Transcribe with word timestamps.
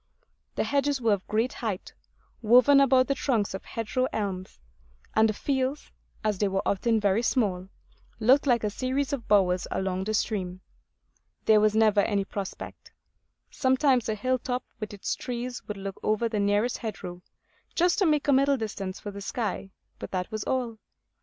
The 0.55 0.63
hedges 0.63 0.99
were 0.99 1.13
of 1.13 1.27
great 1.27 1.53
height, 1.53 1.93
woven 2.41 2.81
about 2.81 3.05
the 3.05 3.13
trunks 3.13 3.53
of 3.53 3.63
hedgerow 3.63 4.07
elms; 4.11 4.59
and 5.13 5.29
the 5.29 5.33
fields, 5.33 5.91
as 6.23 6.39
they 6.39 6.47
were 6.47 6.67
often 6.67 6.99
very 6.99 7.21
small, 7.21 7.69
looked 8.19 8.47
like 8.47 8.63
a 8.63 8.71
series 8.71 9.13
of 9.13 9.27
bowers 9.27 9.67
along 9.69 10.05
the 10.05 10.15
stream. 10.15 10.61
There 11.45 11.61
was 11.61 11.75
never 11.75 11.99
any 11.99 12.25
prospect; 12.25 12.91
sometimes 13.51 14.09
a 14.09 14.15
hill 14.15 14.39
top 14.39 14.63
with 14.79 14.91
its 14.91 15.13
trees 15.13 15.61
would 15.67 15.77
look 15.77 15.99
over 16.01 16.27
the 16.27 16.39
nearest 16.39 16.79
hedgerow, 16.79 17.21
just 17.75 17.99
to 17.99 18.07
make 18.07 18.27
a 18.27 18.33
middle 18.33 18.57
distance 18.57 18.99
for 18.99 19.11
the 19.11 19.21
sky; 19.21 19.69
but 19.99 20.09
that 20.09 20.31
was 20.31 20.43
all. 20.45 20.79